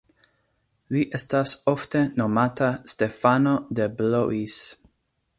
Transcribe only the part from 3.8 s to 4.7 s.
de Blois.